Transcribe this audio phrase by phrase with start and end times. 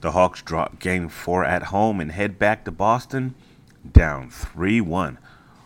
[0.00, 3.34] The Hawks drop game four at home and head back to Boston
[3.90, 5.18] down 3 1.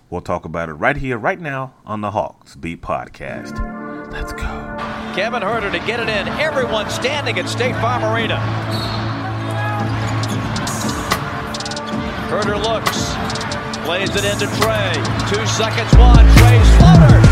[0.09, 3.61] We'll talk about it right here, right now on the Hawks Beat Podcast.
[4.11, 4.41] Let's go.
[5.15, 6.29] Kevin Huerter to get it in.
[6.41, 8.37] Everyone standing at State Farm Arena.
[12.29, 13.15] Huerter looks,
[13.85, 14.95] plays it into Trae.
[15.29, 16.25] Two seconds, one.
[16.37, 17.32] Trae's floater.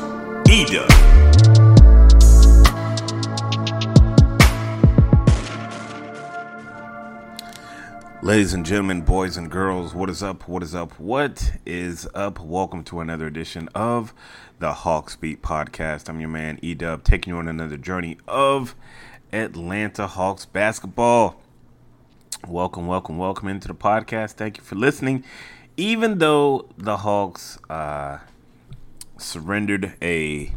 [0.51, 0.85] Eda.
[8.21, 10.49] Ladies and gentlemen, boys and girls, what is up?
[10.49, 10.99] What is up?
[10.99, 12.41] What is up?
[12.41, 14.13] Welcome to another edition of
[14.59, 16.09] the Hawks Beat Podcast.
[16.09, 18.75] I'm your man E Dub, taking you on another journey of
[19.31, 21.41] Atlanta Hawks basketball.
[22.45, 24.33] Welcome, welcome, welcome into the podcast.
[24.33, 25.23] Thank you for listening.
[25.77, 28.17] Even though the Hawks uh,
[29.21, 30.53] surrendered a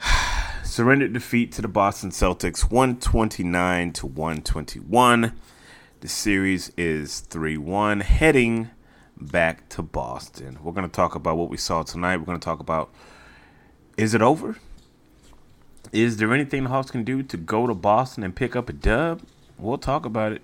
[0.64, 5.32] surrendered defeat to the Boston Celtics 129 to 121.
[6.00, 8.70] The series is 3 1, heading
[9.16, 10.58] back to Boston.
[10.62, 12.16] We're going to talk about what we saw tonight.
[12.16, 12.92] We're going to talk about
[13.96, 14.56] is it over?
[15.92, 18.72] Is there anything the Hawks can do to go to Boston and pick up a
[18.72, 19.22] dub?
[19.58, 20.42] We'll talk about it.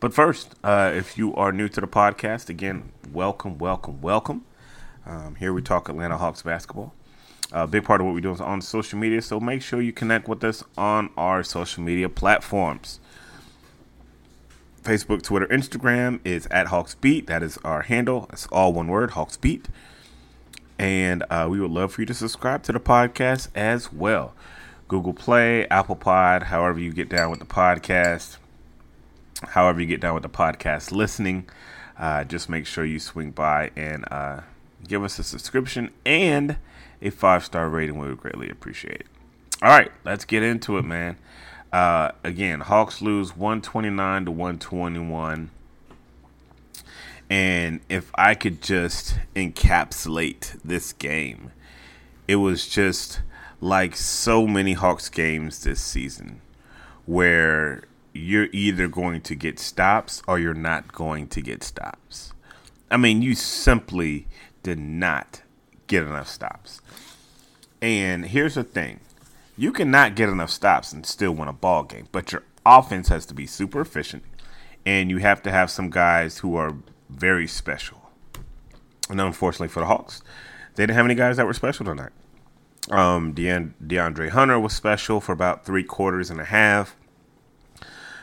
[0.00, 4.44] But first, uh, if you are new to the podcast, again, welcome, welcome, welcome.
[5.08, 6.92] Um, here we talk Atlanta Hawks basketball.
[7.50, 9.92] A big part of what we do is on social media, so make sure you
[9.92, 13.00] connect with us on our social media platforms.
[14.82, 17.26] Facebook, Twitter, Instagram is at Hawks Beat.
[17.26, 18.28] That is our handle.
[18.32, 19.68] It's all one word, Hawks Beat.
[20.78, 24.34] And uh, we would love for you to subscribe to the podcast as well.
[24.86, 28.36] Google Play, Apple Pod, however you get down with the podcast,
[29.42, 31.48] however you get down with the podcast listening.
[31.98, 34.40] Uh, just make sure you swing by and uh,
[34.88, 36.56] give us a subscription and
[37.00, 37.98] a five star rating.
[37.98, 39.06] We would greatly appreciate it.
[39.62, 41.16] All right, let's get into it, man.
[41.72, 45.50] Uh, again, Hawks lose 129 to 121.
[47.30, 51.52] And if I could just encapsulate this game,
[52.26, 53.20] it was just
[53.60, 56.40] like so many Hawks games this season
[57.04, 57.82] where
[58.14, 62.32] you're either going to get stops or you're not going to get stops.
[62.90, 64.26] I mean, you simply
[64.62, 65.42] did not
[65.86, 66.80] get enough stops.
[67.80, 69.00] And here's the thing
[69.56, 73.26] you cannot get enough stops and still win a ball game, but your offense has
[73.26, 74.22] to be super efficient,
[74.86, 76.76] and you have to have some guys who are
[77.08, 78.10] very special.
[79.10, 80.22] And unfortunately for the Hawks,
[80.74, 82.12] they didn't have any guys that were special tonight.
[82.90, 86.96] Um, Deand- DeAndre Hunter was special for about three quarters and a half.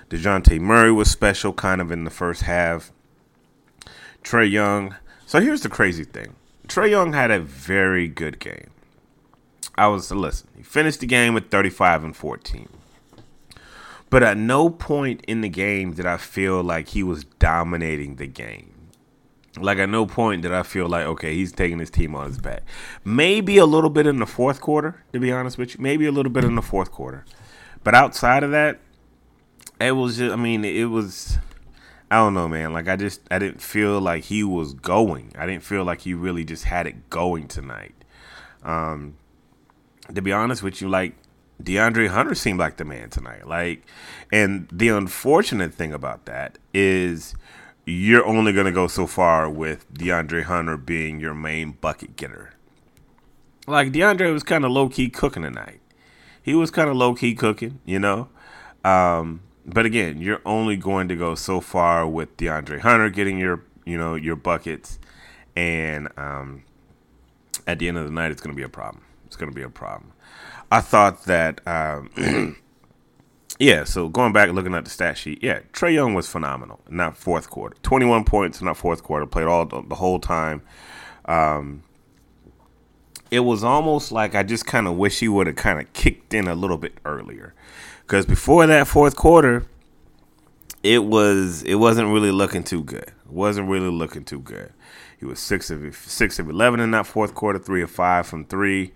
[0.09, 2.91] DeJounte Murray was special kind of in the first half.
[4.23, 4.95] Trae Young.
[5.25, 6.35] So here's the crazy thing
[6.67, 8.69] Trae Young had a very good game.
[9.75, 10.47] I was listen.
[10.55, 12.69] He finished the game with 35 and 14.
[14.09, 18.27] But at no point in the game did I feel like he was dominating the
[18.27, 18.71] game.
[19.57, 22.37] Like at no point did I feel like okay, he's taking his team on his
[22.37, 22.61] back.
[23.03, 25.81] Maybe a little bit in the fourth quarter, to be honest with you.
[25.81, 27.25] Maybe a little bit in the fourth quarter.
[27.83, 28.79] But outside of that,
[29.79, 31.39] it was just I mean, it was
[32.15, 32.71] I don't know, man.
[32.71, 35.33] Like I just I didn't feel like he was going.
[35.37, 37.93] I didn't feel like he really just had it going tonight.
[38.63, 39.17] Um
[40.13, 41.17] to be honest with you, like
[41.61, 43.49] DeAndre Hunter seemed like the man tonight.
[43.49, 43.85] Like,
[44.31, 47.35] and the unfortunate thing about that is
[47.85, 52.51] you're only going to go so far with DeAndre Hunter being your main bucket getter.
[53.67, 55.81] Like DeAndre was kind of low key cooking tonight.
[56.41, 58.29] He was kind of low key cooking, you know.
[58.85, 63.63] Um, but again, you're only going to go so far with DeAndre Hunter getting your,
[63.85, 64.99] you know, your buckets,
[65.55, 66.63] and um,
[67.65, 69.03] at the end of the night, it's going to be a problem.
[69.25, 70.13] It's going to be a problem.
[70.71, 72.57] I thought that, um,
[73.59, 73.83] yeah.
[73.83, 77.17] So going back looking at the stat sheet, yeah, Trae Young was phenomenal in that
[77.17, 77.75] fourth quarter.
[77.81, 79.25] Twenty one points in that fourth quarter.
[79.25, 80.61] Played all the, the whole time.
[81.25, 81.83] Um,
[83.31, 86.33] it was almost like I just kind of wish he would have kind of kicked
[86.33, 87.53] in a little bit earlier,
[88.05, 89.65] because before that fourth quarter,
[90.83, 93.07] it was it wasn't really looking too good.
[93.07, 94.71] It wasn't really looking too good.
[95.19, 98.45] He was six of six of eleven in that fourth quarter, three of five from
[98.45, 98.93] three.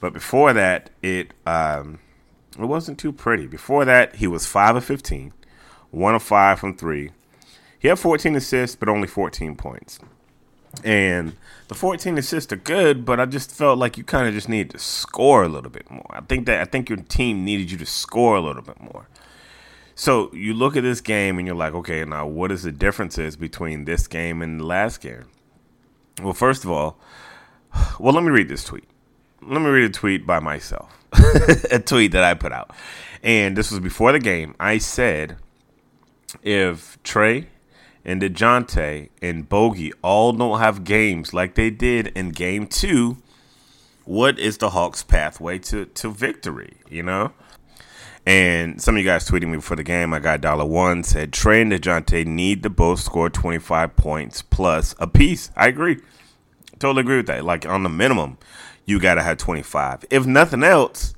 [0.00, 2.00] But before that, it um,
[2.58, 3.46] it wasn't too pretty.
[3.46, 5.32] Before that, he was five of 15,
[5.90, 7.12] one of five from three.
[7.78, 10.00] He had 14 assists, but only 14 points.
[10.84, 11.36] And
[11.68, 14.70] the 14 assists are good, but I just felt like you kind of just needed
[14.70, 16.06] to score a little bit more.
[16.10, 19.08] I think that I think your team needed you to score a little bit more.
[19.94, 23.36] So you look at this game and you're like, okay, now what is the differences
[23.36, 25.26] between this game and the last game?
[26.22, 26.98] Well, first of all,
[28.00, 28.88] well, let me read this tweet.
[29.42, 30.92] Let me read a tweet by myself,
[31.70, 32.70] a tweet that I put out.
[33.22, 34.54] And this was before the game.
[34.58, 35.36] I said,
[36.42, 37.46] if Trae
[38.04, 43.18] and DeJounte and Bogey all don't have games like they did in game two,
[44.04, 46.78] what is the Hawks' pathway to, to victory?
[46.88, 47.32] You know?
[48.26, 51.32] And some of you guys tweeting me before the game, I got dollar one said
[51.32, 55.50] Trae and DeJounte need to both score 25 points plus a piece.
[55.56, 55.98] I agree.
[56.78, 57.44] Totally agree with that.
[57.44, 58.38] Like on the minimum,
[58.84, 60.04] you got to have 25.
[60.10, 61.14] If nothing else,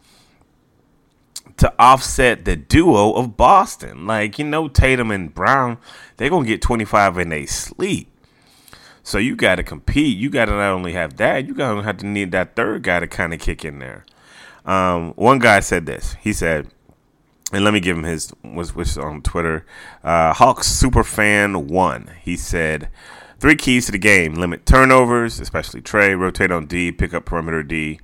[1.58, 4.06] to offset the duo of Boston.
[4.06, 5.78] Like, you know, Tatum and Brown,
[6.16, 8.08] they're going to get 25 in they sleep.
[9.02, 10.16] So you got to compete.
[10.16, 12.82] You got to not only have that, you got to have to need that third
[12.82, 14.04] guy to kind of kick in there.
[14.64, 16.14] Um, one guy said this.
[16.20, 16.68] He said,
[17.52, 19.66] and let me give him his was was on Twitter.
[20.02, 22.10] Uh, Hawks super fan one.
[22.22, 22.88] He said,
[23.38, 27.62] three keys to the game: limit turnovers, especially Trae, rotate on D, pick up perimeter
[27.62, 28.00] D.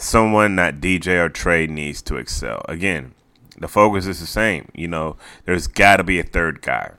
[0.00, 2.62] Someone that DJ or Trae needs to excel.
[2.68, 3.14] Again,
[3.58, 4.70] the focus is the same.
[4.72, 6.92] You know, there's got to be a third guy.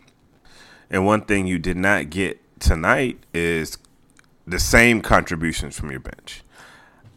[0.89, 3.77] And one thing you did not get tonight is
[4.45, 6.43] the same contributions from your bench.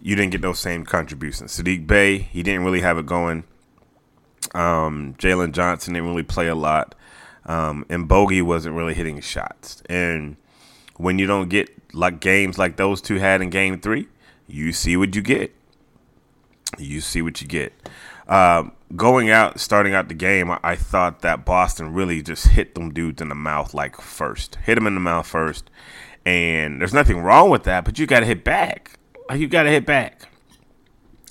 [0.00, 1.56] You didn't get those same contributions.
[1.56, 3.42] Saddiq Bey, he didn't really have it going.
[4.54, 6.94] Um, Jalen Johnson didn't really play a lot.
[7.44, 9.82] Um, and Bogey wasn't really hitting shots.
[9.88, 10.36] And
[10.96, 14.06] when you don't get like games like those two had in game three,
[14.46, 15.52] you see what you get.
[16.78, 17.72] You see what you get.
[18.28, 22.74] Um, going out, starting out the game, I, I, thought that Boston really just hit
[22.74, 25.70] them dudes in the mouth like first, hit them in the mouth first,
[26.24, 28.98] and there's nothing wrong with that, but you got to hit back.
[29.34, 30.28] You got to hit back.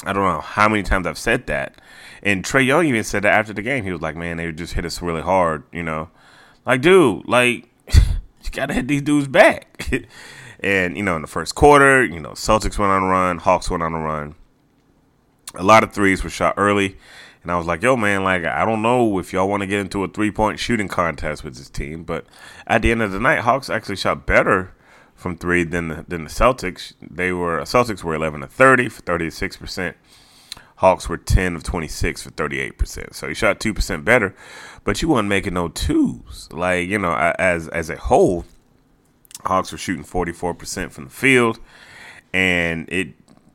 [0.03, 1.79] I don't know how many times I've said that,
[2.23, 3.83] and Trae Young even said that after the game.
[3.83, 6.09] He was like, "Man, they just hit us really hard," you know,
[6.65, 9.91] like, dude, like you got to hit these dudes back.
[10.59, 13.69] and you know, in the first quarter, you know, Celtics went on a run, Hawks
[13.69, 14.35] went on a run.
[15.55, 16.97] A lot of threes were shot early
[17.43, 19.79] and I was like, yo, man, like, I don't know if y'all want to get
[19.79, 22.03] into a three point shooting contest with this team.
[22.03, 22.25] But
[22.67, 24.73] at the end of the night, Hawks actually shot better
[25.15, 26.93] from three than the, than the Celtics.
[27.01, 29.95] They were, Celtics were 11 to 30 for 36%.
[30.77, 33.13] Hawks were 10 of 26 for 38%.
[33.15, 34.35] So he shot 2% better,
[34.83, 36.47] but you weren't making no twos.
[36.51, 38.45] Like, you know, as as a whole,
[39.45, 41.59] Hawks were shooting 44% from the field,
[42.33, 43.09] and it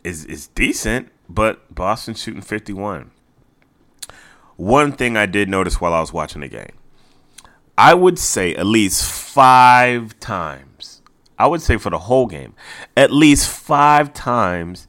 [0.04, 3.10] is, is decent, but Boston shooting 51
[4.56, 6.72] one thing I did notice while I was watching the game.
[7.78, 11.02] I would say at least five times,
[11.38, 12.54] I would say for the whole game,
[12.96, 14.88] at least five times,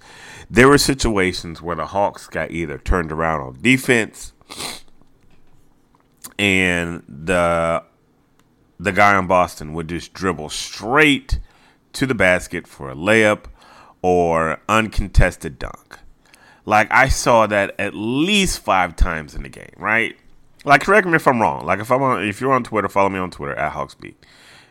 [0.50, 4.32] there were situations where the Hawks got either turned around on defense
[6.40, 7.84] and the
[8.80, 11.40] the guy in Boston would just dribble straight
[11.94, 13.46] to the basket for a layup
[14.02, 15.98] or uncontested dunk.
[16.68, 20.18] Like I saw that at least five times in the game, right?
[20.66, 21.66] Like correct me if I'm wrong.
[21.66, 24.16] Like if I'm on, if you're on Twitter, follow me on Twitter at Hawksbeat.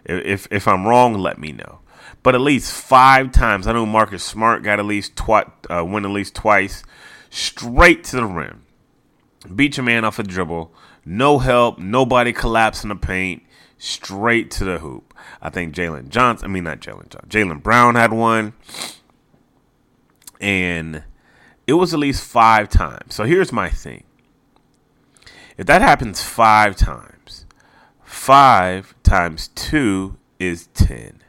[0.05, 1.79] If if I'm wrong, let me know.
[2.23, 6.05] But at least five times, I know Marcus Smart got at least twice, uh, win
[6.05, 6.85] at least twice,
[7.31, 8.67] straight to the rim,
[9.55, 13.43] beat your man off a dribble, no help, nobody collapsing the paint,
[13.79, 15.15] straight to the hoop.
[15.41, 18.53] I think Jalen Johnson, I mean not Jalen Johnson, Jaylen Brown had one,
[20.43, 21.03] and
[21.67, 23.15] it was at least five times.
[23.15, 24.05] So here's my thing.
[25.57, 27.47] If that happens five times,
[28.05, 31.23] five times two is 10.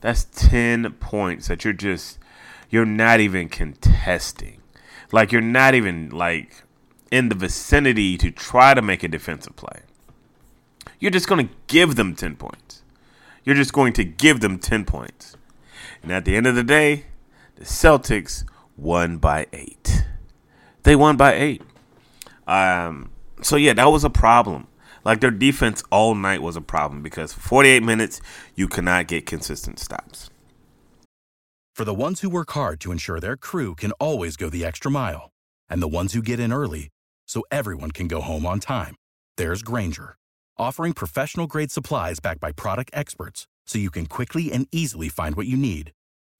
[0.00, 2.18] That's 10 points that you're just,
[2.70, 4.60] you're not even contesting.
[5.12, 6.64] Like, you're not even, like,
[7.10, 9.82] in the vicinity to try to make a defensive play.
[10.98, 12.82] You're just going to give them 10 points.
[13.44, 15.36] You're just going to give them 10 points.
[16.02, 17.06] And at the end of the day,
[17.56, 18.44] the Celtics
[18.82, 20.04] won by eight.
[20.82, 21.62] They won by eight.
[22.46, 23.10] Um,
[23.40, 24.66] so yeah, that was a problem.
[25.04, 28.20] Like their defense all night was a problem because for 48 minutes
[28.54, 30.30] you cannot get consistent stops.
[31.74, 34.90] For the ones who work hard to ensure their crew can always go the extra
[34.90, 35.30] mile,
[35.70, 36.90] and the ones who get in early
[37.26, 38.94] so everyone can go home on time,
[39.38, 40.14] there's Grainger,
[40.58, 45.34] offering professional grade supplies backed by product experts so you can quickly and easily find
[45.34, 45.92] what you need.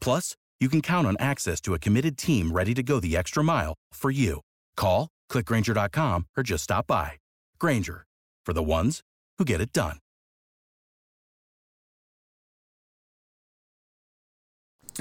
[0.02, 3.42] Plus, you can count on access to a committed team ready to go the extra
[3.42, 4.40] mile for you.
[4.76, 7.12] Call, clickgrainger.com, or just stop by.
[7.58, 8.06] Grainger,
[8.46, 9.00] for the ones
[9.38, 9.98] who get it done.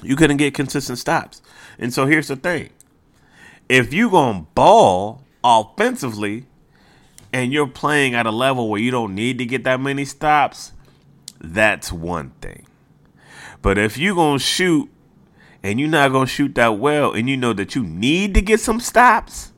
[0.02, 1.42] You couldn't get consistent stops.
[1.78, 2.70] And so here's the thing.
[3.70, 6.46] If you're going to ball offensively
[7.32, 10.72] and you're playing at a level where you don't need to get that many stops,
[11.40, 12.66] that's one thing.
[13.62, 14.90] But if you're going to shoot
[15.64, 18.42] and you're not going to shoot that well and you know that you need to
[18.42, 19.52] get some stops,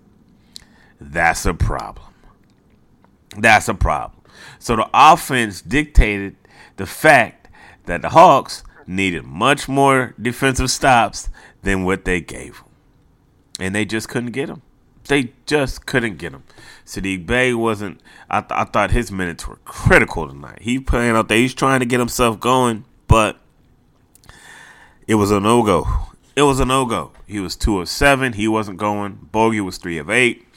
[1.00, 2.14] that's a problem.
[3.38, 4.22] That's a problem.
[4.60, 6.36] So the offense dictated
[6.78, 7.50] the fact
[7.86, 11.30] that the Hawks needed much more defensive stops
[11.62, 12.66] than what they gave them.
[13.60, 14.62] And they just couldn't get them.
[15.08, 16.44] They just couldn't get him.
[16.86, 18.02] Saddiq Bey wasn't.
[18.30, 20.60] I, th- I thought his minutes were critical tonight.
[20.62, 21.38] He playing out there.
[21.38, 23.40] He's trying to get himself going, but
[25.08, 25.88] it was a no go.
[26.36, 27.12] It was a no go.
[27.28, 28.34] He was two of seven.
[28.34, 29.28] He wasn't going.
[29.32, 30.48] Bogey was three of eight.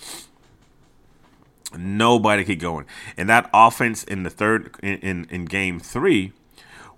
[1.77, 2.87] Nobody could go in.
[3.17, 6.33] And that offense in the third in, in, in game three,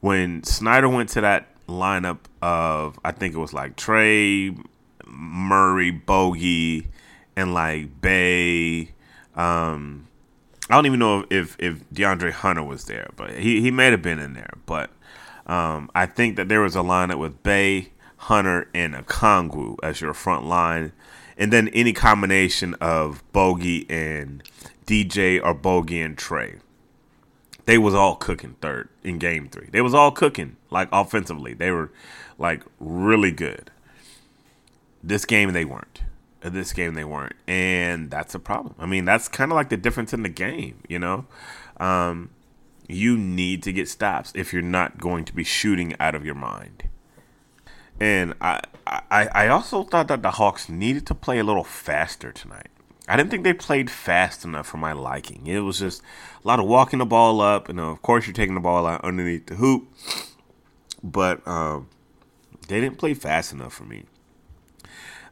[0.01, 4.59] when Snyder went to that lineup of I think it was like Trae,
[5.07, 6.89] Murray, Bogey,
[7.37, 8.93] and like Bey.
[9.35, 10.09] Um,
[10.71, 14.03] I don't even know if if DeAndre Hunter was there, but he he may have
[14.03, 14.55] been in there.
[14.67, 14.91] But
[15.49, 20.15] um, I think that there was a lineup with Bey, Hunter, and Okongwu as your
[20.15, 20.93] front line,
[21.37, 24.43] and then any combination of Bogey and
[24.87, 26.61] DJ or Bogey and Trae.
[27.65, 29.69] They was all cooking third in game three.
[29.71, 31.55] They was all cooking like offensively.
[31.55, 31.91] They were
[32.39, 33.71] like really good.
[35.03, 36.03] This game they weren't.
[36.41, 38.75] This game they weren't, and that's a problem.
[38.79, 40.83] I mean, that's kind of like the difference in the game.
[40.89, 41.27] You know,
[41.79, 42.31] um,
[42.89, 46.35] you need to get stops if you're not going to be shooting out of your
[46.35, 46.89] mind.
[48.01, 52.33] And I, I, I also thought that the Hawks needed to play a little faster
[52.33, 52.69] tonight.
[53.07, 55.47] I didn't think they played fast enough for my liking.
[55.47, 56.03] It was just
[56.45, 59.03] a lot of walking the ball up, and of course you're taking the ball out
[59.03, 59.89] underneath the hoop,
[61.03, 61.89] but um,
[62.69, 64.05] they didn't play fast enough for me.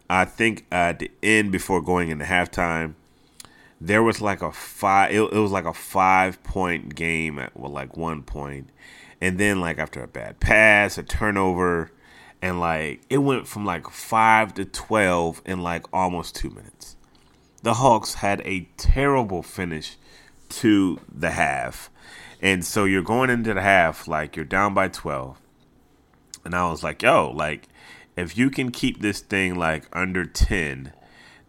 [0.09, 2.95] I think at the end before going into halftime,
[3.81, 5.13] there was like a five.
[5.13, 8.71] It, it was like a five point game at well, like one point,
[9.21, 11.91] and then like after a bad pass, a turnover,
[12.41, 16.97] and like it went from like five to twelve in like almost two minutes.
[17.63, 19.97] The Hawks had a terrible finish
[20.49, 21.91] to the half,
[22.41, 25.39] and so you're going into the half like you're down by twelve,
[26.45, 27.69] and I was like, yo, like
[28.17, 30.93] if you can keep this thing like under 10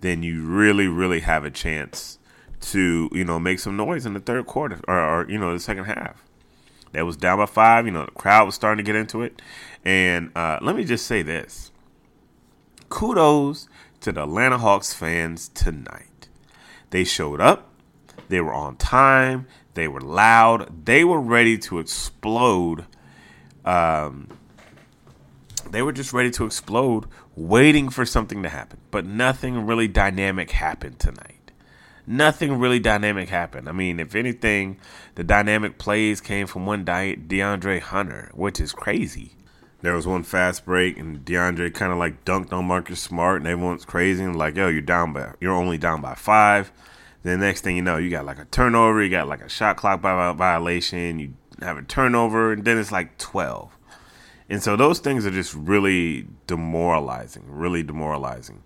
[0.01, 2.19] then you really really have a chance
[2.59, 5.59] to you know make some noise in the third quarter or, or, you know the
[5.59, 6.23] second half.
[6.93, 9.41] That was down by five you know the crowd was starting to get into it.
[9.85, 11.71] And uh, let me just say this.
[12.89, 13.67] Kudos
[14.01, 16.29] to the atlanta hawks fans tonight.
[16.89, 17.71] They showed up.
[18.29, 19.47] They were on time.
[19.73, 20.85] They were loud.
[20.85, 22.85] They were ready to explode
[23.67, 24.29] um,
[25.71, 27.05] they were just ready to explode,
[27.37, 28.79] waiting for something to happen.
[28.91, 31.51] But nothing really dynamic happened tonight.
[32.05, 33.69] Nothing really dynamic happened.
[33.69, 34.79] I mean, if anything,
[35.15, 39.33] the dynamic plays came from one De- DeAndre Hunter, which is crazy.
[39.81, 43.47] There was one fast break, and DeAndre kind of like dunked on Marcus Smart, and
[43.47, 46.71] everyone's crazy and like, "Yo, you're down by, you're only down by five.
[47.21, 49.77] Then next thing you know, you got like a turnover, you got like a shot
[49.77, 53.76] clock violation, you have a turnover, and then it's like twelve.
[54.49, 58.63] And so those things are just really demoralizing, really demoralizing.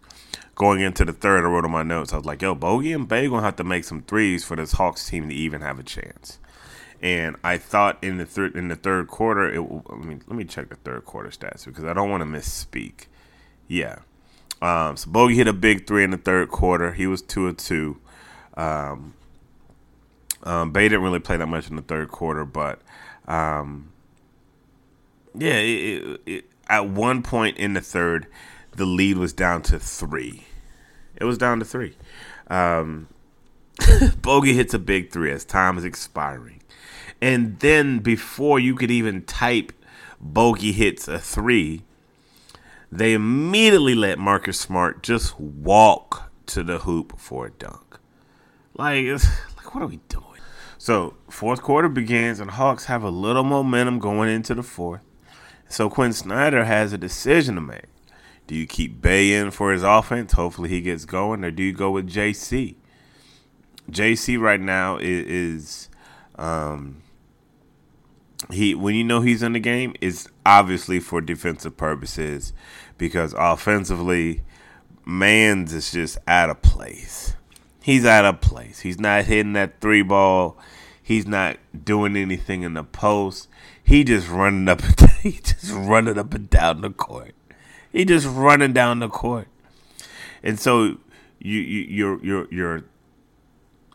[0.53, 3.07] Going into the third, I wrote on my notes, I was like, yo, Bogey and
[3.07, 5.83] Bey gonna have to make some threes for this Hawks team to even have a
[5.83, 6.37] chance.
[7.01, 9.59] And I thought in the third in the third quarter, it.
[9.59, 13.07] I mean, let me check the third quarter stats because I don't want to misspeak.
[13.67, 13.99] Yeah,
[14.61, 16.93] um, so Bogey hit a big three in the third quarter.
[16.93, 17.97] He was two of two.
[18.55, 19.15] Um,
[20.43, 22.81] um, Bey didn't really play that much in the third quarter, but
[23.27, 23.91] um,
[25.35, 28.27] yeah, it, it, at one point in the third,
[28.75, 30.45] the lead was down to three.
[31.15, 31.95] It was down to three.
[32.47, 33.07] Um,
[34.21, 36.61] Bogey hits a big three as time is expiring.
[37.21, 39.71] And then before you could even type
[40.19, 41.83] Bogey hits a three,
[42.91, 47.99] they immediately let Marcus Smart just walk to the hoop for a dunk.
[48.73, 49.05] Like,
[49.57, 50.25] like what are we doing?
[50.77, 55.03] So, fourth quarter begins, and Hawks have a little momentum going into the fourth.
[55.71, 57.85] So, Quin Snyder has a decision to make.
[58.47, 60.33] Do you keep Bey in for his offense?
[60.33, 62.75] Hopefully, he gets going, or do you go with JC?
[63.89, 65.89] JC right now is, is
[66.35, 67.01] um,
[68.49, 72.53] he when you know he's in the game is obviously for defensive purposes
[72.97, 74.41] because offensively,
[75.05, 77.35] Mans is just out of place.
[77.81, 78.81] He's out of place.
[78.81, 80.57] He's not hitting that three ball.
[81.01, 83.47] He's not doing anything in the post.
[83.91, 84.81] He just running up.
[85.21, 87.35] he just running up and down the court.
[87.91, 89.49] He just running down the court.
[90.41, 90.97] And so
[91.39, 92.83] you you you're you're you're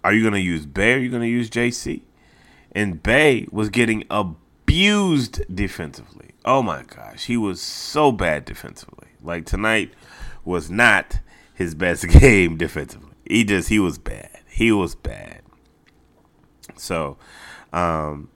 [0.04, 0.92] are you gonna use Bey?
[0.92, 2.02] are you gonna use JC?
[2.72, 6.32] And Bey was getting abused defensively.
[6.44, 9.08] Oh my gosh, he was so bad defensively.
[9.22, 9.94] Like tonight
[10.44, 11.20] was not
[11.54, 13.14] his best game defensively.
[13.24, 14.40] He just he was bad.
[14.46, 15.40] He was bad.
[16.76, 17.16] So,
[17.72, 18.28] um,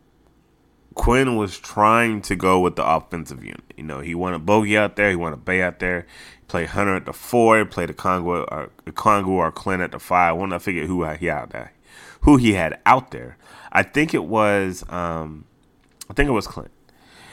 [1.00, 3.62] Quin was trying to go with the offensive unit.
[3.75, 5.09] You know, he wanted Bogey out there.
[5.09, 6.02] He wanted Bey out there.
[6.40, 7.59] He played Hunter at the four.
[7.59, 10.28] He played the Congo, or, Congo or Clint at the five.
[10.28, 11.73] I want to figure who he out there,
[12.21, 13.38] who he had out there.
[13.73, 15.47] I think it was, um,
[16.11, 16.71] I think it was Clint.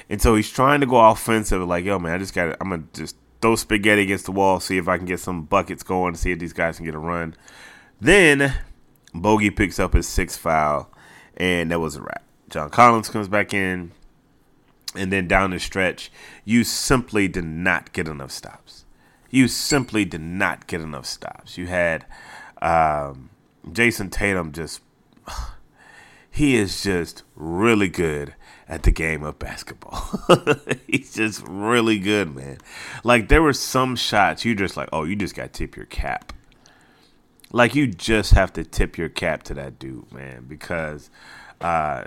[0.09, 1.62] And so he's trying to go offensive.
[1.67, 2.55] Like, yo, man, I just got.
[2.62, 5.83] I'm gonna just throw spaghetti against the wall, see if I can get some buckets
[5.83, 7.36] going, see if these guys can get a run.
[8.00, 8.53] Then
[9.13, 10.89] Bogey picks up his sixth foul,
[11.36, 12.24] and that was a wrap.
[12.49, 13.91] John Collins comes back in,
[14.95, 16.11] and then down the stretch,
[16.45, 18.85] you simply did not get enough stops.
[19.29, 21.57] You simply did not get enough stops.
[21.57, 22.05] You had
[22.61, 23.29] um,
[23.71, 24.81] Jayson Tatum just,
[26.31, 28.33] he is just really good
[28.69, 30.21] at the game of basketball.
[30.87, 32.57] He's just really good, man.
[33.03, 35.85] Like there were some shots you just like, oh, you just got to tip your
[35.85, 36.33] cap.
[37.51, 41.10] Like you just have to tip your cap to that dude, man, because
[41.62, 42.05] uh,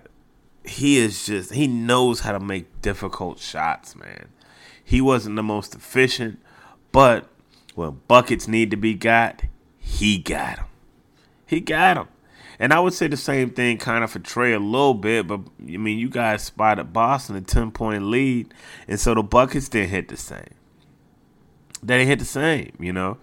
[0.65, 4.29] he is just he knows how to make difficult shots, man.
[4.83, 6.41] He wasn't the most efficient,
[6.93, 7.29] but
[7.75, 9.43] when buckets need to be got,
[9.79, 10.67] he got them.
[11.47, 12.09] He got them.
[12.59, 15.41] And I would say the same thing kind of for Trae a little bit, but
[15.61, 18.53] I mean, you guys spotted Boston a 10 point lead,
[18.87, 20.55] and so the Buckets didn't hit the same.
[21.83, 23.17] They didn't hit the same, you know.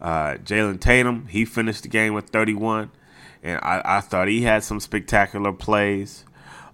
[0.00, 2.92] Uh, Jalen Tatum, he finished the game with 31,
[3.42, 6.24] and I, I thought he had some spectacular plays,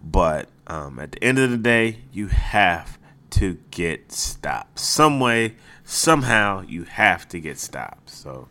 [0.03, 2.99] but um, at the end of the day, you have
[3.31, 4.79] to get stopped.
[4.79, 8.11] Some way, somehow, you have to get stopped.
[8.11, 8.49] So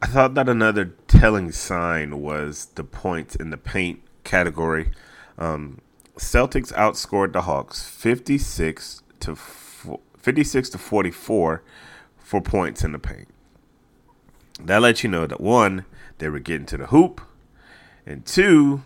[0.00, 4.90] I thought that another telling sign was the points in the paint category.
[5.38, 5.80] Um,
[6.16, 11.62] Celtics outscored the Hawks 56 to 56 to 44
[12.18, 13.28] for points in the paint.
[14.60, 15.84] That lets you know that one,
[16.18, 17.20] they were getting to the hoop,
[18.06, 18.82] and two,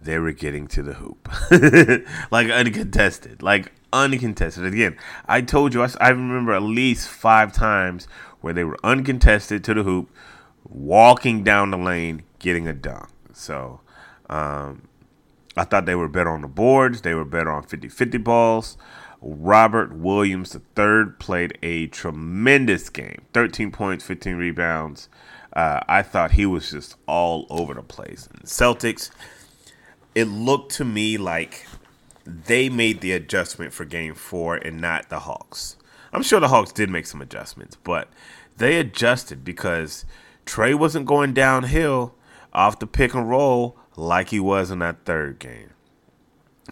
[0.00, 1.28] they were getting to the hoop.
[2.30, 3.42] like uncontested.
[3.42, 4.64] Like uncontested.
[4.64, 8.06] Again, I told you, I, I remember at least five times
[8.40, 10.10] where they were uncontested to the hoop
[10.68, 13.08] walking down the lane, getting a dunk.
[13.32, 13.80] So
[14.28, 14.88] um,
[15.56, 17.02] I thought they were better on the boards.
[17.02, 18.76] They were better on 50 50 balls.
[19.20, 25.08] Robert Williams III played a tremendous game 13 points, 15 rebounds.
[25.52, 28.28] Uh, I thought he was just all over the place.
[28.32, 29.10] And Celtics,
[30.18, 31.64] it looked to me like
[32.26, 35.76] they made the adjustment for game four and not the Hawks.
[36.12, 38.08] I'm sure the Hawks did make some adjustments, but
[38.56, 40.04] they adjusted because
[40.44, 42.16] Trae wasn't going downhill
[42.52, 45.70] off the pick and roll like he was in that third game.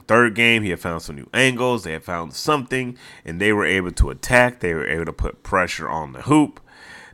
[0.08, 1.84] Third game, he had found some new angles.
[1.84, 4.58] They had found something, and they were able to attack.
[4.58, 6.58] They were able to put pressure on the hoop.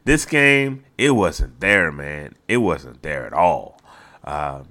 [0.04, 2.36] This game, it wasn't there, man.
[2.48, 3.78] It wasn't there at all.
[4.24, 4.62] Uh,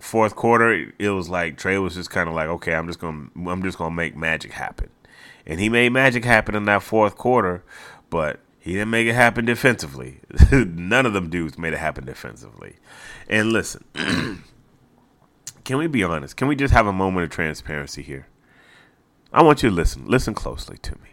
[0.00, 3.28] fourth quarter, it was like Trae was just kind of like, okay, I'm just gonna,
[3.46, 4.90] I'm just gonna make magic happen,
[5.46, 7.64] and he made magic happen in that fourth quarter.
[8.10, 10.20] But he didn't make it happen defensively.
[10.52, 12.76] None of them dudes made it happen defensively.
[13.28, 13.84] And listen,
[15.64, 16.36] can we be honest?
[16.36, 18.26] Can we just have a moment of transparency here?
[19.34, 20.06] I want you to listen.
[20.06, 21.10] Listen closely to me.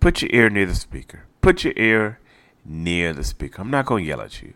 [0.00, 1.24] Put your ear near the speaker.
[1.40, 2.18] Put your ear
[2.64, 3.62] near the speaker.
[3.62, 4.54] I'm not going to yell at you.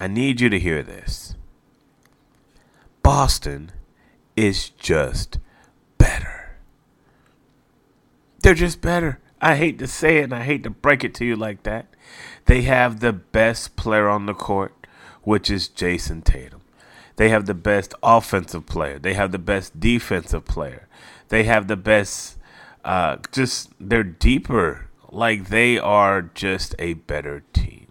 [0.00, 1.36] I need you to hear this.
[3.02, 3.72] Boston
[4.36, 5.38] is just
[5.98, 6.56] better.
[8.42, 9.20] They're just better.
[9.40, 11.86] I hate to say it and I hate to break it to you like that.
[12.46, 14.86] They have the best player on the court,
[15.22, 16.60] which is Jayson Tatum.
[17.16, 18.98] They have the best offensive player.
[18.98, 20.88] They have the best defensive player.
[21.28, 22.38] They have the best
[22.84, 24.88] uh, just they're deeper.
[25.10, 27.88] Like they are just a better team.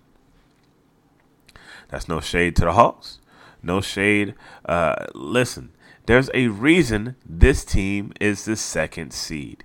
[1.90, 3.21] That's no shade to the Hawks.
[3.64, 4.36] No shade.
[4.66, 5.72] Uh, listen,
[6.06, 9.64] there's a reason this team is the second seed.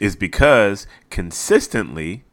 [0.00, 2.24] Is because consistently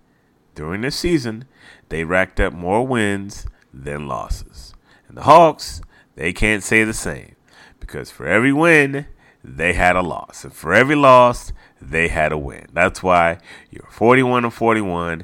[0.54, 1.46] during the season
[1.90, 4.74] they racked up more wins than losses.
[5.08, 5.82] And the Hawks,
[6.16, 7.36] they can't say the same
[7.80, 9.08] because for every win,
[9.44, 10.44] they had a loss.
[10.44, 12.68] And for every loss, they had a win.
[12.74, 13.38] That's why
[13.70, 15.24] you're 41 and 41.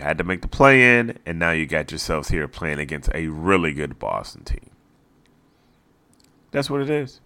[0.00, 3.10] You had to make the play in, and now you got yourselves here playing against
[3.14, 4.70] a really good Boston team.
[6.52, 7.20] That's what it is.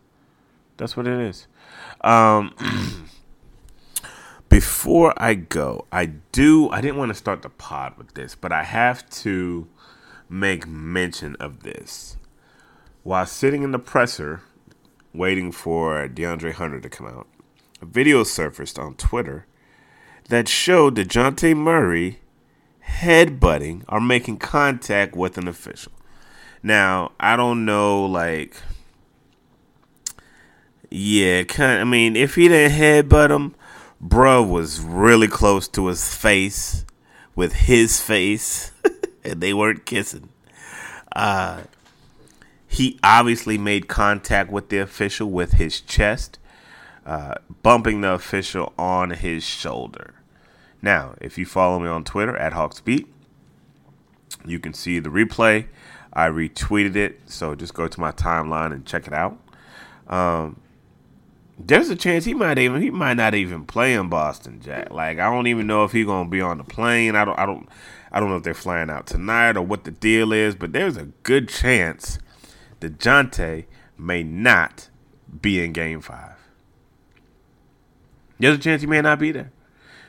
[0.77, 1.47] That's what it is.
[2.01, 2.53] Um,
[4.49, 6.69] before I go, I do.
[6.71, 9.69] I didn't want to start the pod with this, but I have to
[10.29, 12.17] make mention of this.
[13.05, 14.41] While sitting in the presser,
[15.13, 17.29] waiting for DeAndre Hunter to come out,
[17.81, 19.47] a video surfaced on Twitter
[20.29, 22.19] that showed DeJounte Murray
[22.87, 25.93] headbutting or making contact with an official.
[26.63, 28.57] Now, I don't know, like,
[30.91, 31.81] yeah, kind.
[31.81, 33.55] I mean, if he didn't headbutt him,
[34.03, 36.85] bruh was really close to his face
[37.35, 38.73] with his face,
[39.25, 40.29] and they weren't kissing.
[41.15, 41.63] Uh,
[42.67, 46.39] he obviously made contact with the official with his chest,
[47.07, 50.15] uh, bumping the official on his shoulder.
[50.85, 53.07] Now, if you follow me on Twitter at HawksBeat,
[54.45, 55.67] you can see the replay.
[56.13, 59.39] I retweeted it, so just go to my timeline and check it out.
[60.09, 60.61] Um,
[61.59, 64.91] there's a chance he might even he might not even play in Boston, Jack.
[64.91, 67.17] Like I don't even know if he's gonna be on the plane.
[67.17, 67.67] I don't I don't
[68.13, 70.99] I don't know if they're flying out tonight or what the deal is, but there's
[70.99, 72.19] a good chance
[72.81, 73.65] that Jonte
[73.97, 74.91] may not
[75.41, 76.37] be in game five.
[78.39, 79.51] There's a chance he may not be there.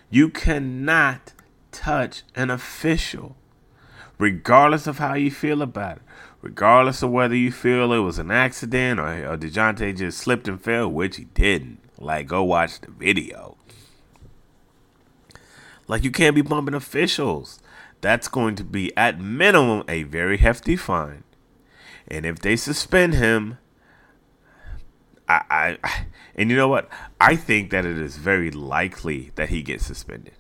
[0.09, 1.33] You cannot
[1.71, 3.35] touch an official,
[4.17, 6.03] regardless of how you feel about it
[6.45, 10.61] regardless of whether you feel it was an accident or, or DeJounte just slipped and
[10.61, 11.79] fell, which he didn't.
[11.97, 13.57] Like, go watch the video.
[15.87, 17.59] Like, you can't be bumping officials.
[18.01, 21.23] That's going to be, at minimum, a very hefty fine.
[22.07, 23.57] And if they suspend him,
[25.27, 25.41] I,
[25.83, 26.89] I, and you know what?
[27.19, 30.33] I think that it is very likely that he gets suspended.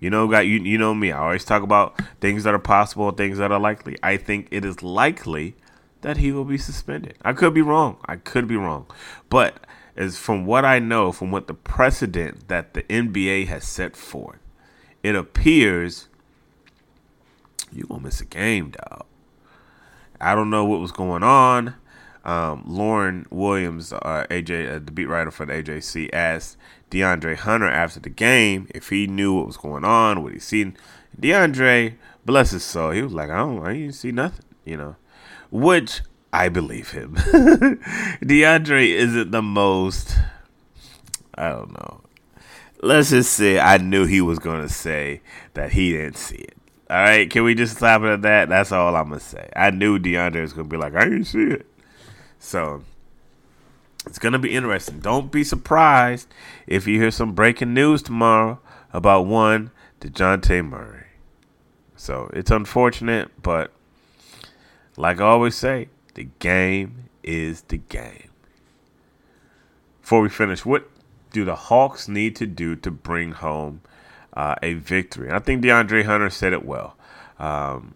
[0.00, 1.12] You know, got you you know me.
[1.12, 3.96] I always talk about things that are possible, things that are likely.
[4.02, 5.56] I think it is likely
[6.02, 7.16] that he will be suspended.
[7.24, 7.96] I could be wrong.
[8.04, 8.86] I could be wrong.
[9.30, 13.96] But as from what I know, from what the precedent that the NBA has set
[13.96, 14.40] forth,
[15.02, 16.08] it appears
[17.72, 19.06] you gonna miss a game, dog.
[20.20, 21.74] I don't know what was going on.
[22.24, 26.56] Um, Lauren Williams, uh, AJ, uh, the beat writer for the AJC, asked
[26.90, 30.76] DeAndre Hunter after the game if he knew what was going on, what he seen.
[31.20, 34.96] DeAndre, bless his soul, he was like, I don't, I didn't see nothing, you know,
[35.50, 36.00] which
[36.32, 37.14] I believe him.
[38.22, 40.16] DeAndre isn't the most,
[41.34, 42.00] I don't know.
[42.82, 45.20] Let's just say I knew he was going to say
[45.54, 46.56] that he didn't see it.
[46.90, 48.48] All right, can we just stop it at that?
[48.50, 49.48] That's all I'm gonna say.
[49.56, 51.66] I knew DeAndre was gonna be like, I didn't see it.
[52.44, 52.84] So
[54.04, 55.00] it's going to be interesting.
[55.00, 56.28] Don't be surprised
[56.66, 58.60] if you hear some breaking news tomorrow
[58.92, 61.06] about one DeJounte Murray.
[61.96, 63.72] So it's unfortunate, but
[64.98, 68.28] like I always say, the game is the game.
[70.02, 70.90] Before we finish, what
[71.32, 73.80] do the Hawks need to do to bring home
[74.34, 75.30] uh, a victory?
[75.32, 76.94] I think DeAndre Hunter said it well.
[77.38, 77.94] Um,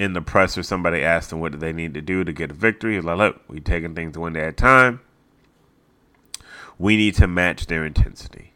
[0.00, 2.54] in the presser, somebody asked him what do they need to do to get a
[2.54, 2.94] victory.
[2.94, 5.00] He's like, look, we're taking things one day at a time.
[6.78, 8.54] We need to match their intensity.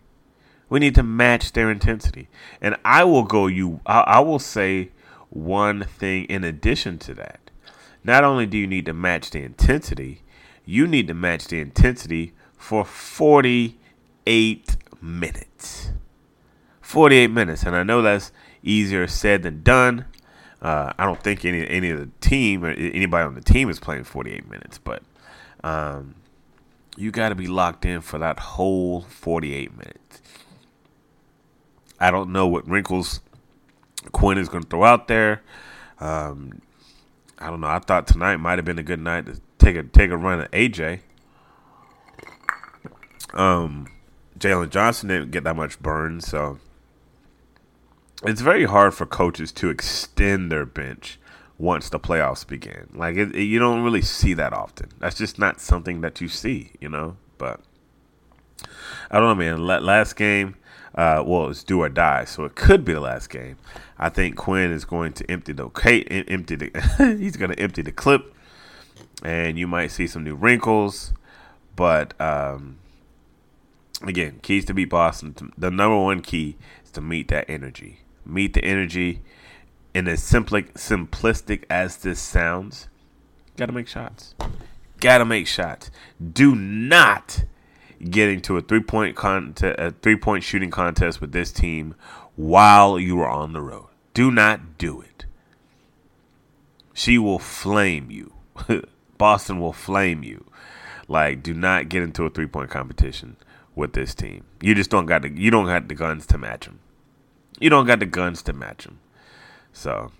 [0.70, 2.28] We need to match their intensity.
[2.62, 4.92] And I will go you I, I will say
[5.28, 7.50] one thing in addition to that.
[8.02, 10.22] Not only do you need to match the intensity,
[10.64, 15.90] you need to match the intensity for 48 minutes.
[16.80, 17.64] 48 minutes.
[17.64, 20.06] And I know that's easier said than done.
[20.64, 23.78] Uh, I don't think any any of the team or anybody on the team is
[23.78, 25.02] playing 48 minutes, but
[25.62, 26.14] um,
[26.96, 30.22] you got to be locked in for that whole 48 minutes.
[32.00, 33.20] I don't know what wrinkles
[34.12, 35.42] Quin is going to throw out there.
[36.00, 36.62] Um,
[37.38, 37.66] I don't know.
[37.66, 40.40] I thought tonight might have been a good night to take a take a run
[40.40, 41.00] at AJ.
[43.34, 43.88] Um,
[44.38, 46.58] Jalen Johnson didn't get that much burn, so
[48.24, 51.18] it's very hard for coaches to extend their bench
[51.58, 52.88] once the playoffs begin.
[52.94, 54.90] Like it, it, you don't really see that often.
[54.98, 57.16] That's just not something that you see, you know.
[57.38, 57.60] But
[59.10, 59.66] I don't know, man.
[59.66, 60.56] Last game,
[60.94, 63.56] uh, well, it's do or die, so it could be the last game.
[63.98, 67.16] I think Quin is going to empty the okay, empty the.
[67.18, 68.34] he's going to empty the clip,
[69.22, 71.12] and you might see some new wrinkles.
[71.76, 72.78] But um,
[74.02, 75.52] again, keys to beat Boston.
[75.56, 78.00] The number one key is to meet that energy.
[78.24, 79.22] Meet the energy.
[79.94, 82.88] And as simply simplistic as this sounds,
[83.56, 84.34] gotta make shots.
[85.00, 85.90] Gotta make shots.
[86.32, 87.44] Do not
[88.10, 91.94] get into a three point con- a three point shooting contest with this team
[92.36, 93.88] while you are on the road.
[94.14, 95.26] Do not do it.
[96.92, 98.32] She will flame you.
[99.18, 100.44] Boston will flame you.
[101.08, 103.36] Like, do not get into a three point competition
[103.74, 104.44] with this team.
[104.60, 106.80] You just don't got the you don't got the guns to match them.
[107.60, 108.98] You don't got the guns to match them.
[109.72, 110.12] So,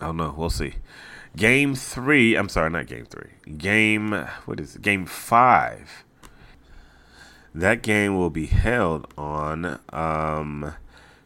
[0.00, 0.34] I don't know.
[0.36, 0.74] We'll see.
[1.36, 2.36] Game three.
[2.36, 3.30] I'm sorry, not game three.
[3.56, 4.12] Game
[4.44, 4.82] what is it?
[4.82, 6.04] Game five.
[7.54, 10.74] That game will be held on um,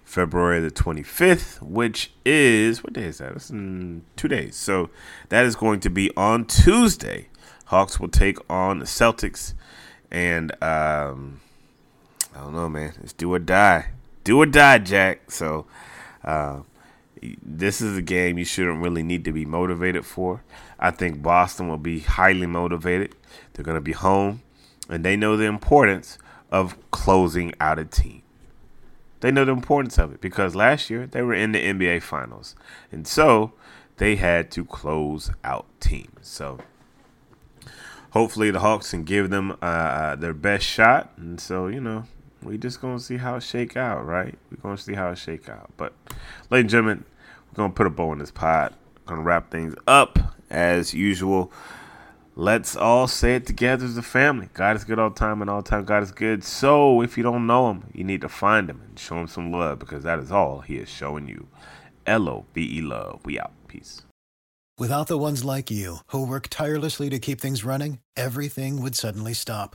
[0.04, 3.32] February the 25th, which is what day is that?
[3.32, 4.56] It's in two days.
[4.56, 4.90] So
[5.28, 7.28] that is going to be on Tuesday.
[7.66, 9.52] Hawks will take on the Celtics,
[10.10, 11.40] and um,
[12.34, 12.94] I don't know, man.
[13.02, 13.90] It's do or die,
[14.28, 15.30] do or die, Jack.
[15.30, 15.64] So
[16.22, 16.60] uh,
[17.42, 20.44] this is a game you shouldn't really need to be motivated for.
[20.78, 23.14] I think Boston will be highly motivated.
[23.52, 24.42] They're going to be home,
[24.88, 26.18] and they know the importance
[26.50, 28.22] of closing out a team.
[29.20, 32.54] They know the importance of it because last year they were in the NBA Finals,
[32.92, 33.54] and so
[33.96, 36.28] they had to close out teams.
[36.28, 36.58] So
[38.10, 41.12] hopefully the Hawks can give them uh, uh, their best shot.
[41.16, 42.04] And so, you know,
[42.42, 44.36] we just gonna see how it shake out, right?
[44.50, 45.70] We're gonna see how it shake out.
[45.76, 45.92] But
[46.50, 47.04] ladies and gentlemen,
[47.50, 48.74] we're gonna put a bow in this pot.
[49.06, 50.18] Gonna wrap things up
[50.50, 51.52] as usual.
[52.36, 54.48] Let's all say it together as a family.
[54.54, 56.44] God is good all time, and all time God is good.
[56.44, 59.50] So if you don't know Him, you need to find Him and show Him some
[59.50, 61.48] love because that is all He is showing you.
[62.06, 63.20] L O V E love.
[63.24, 63.52] We out.
[63.66, 64.02] Peace.
[64.78, 69.34] Without the ones like you, who work tirelessly to keep things running, everything would suddenly
[69.34, 69.74] stop.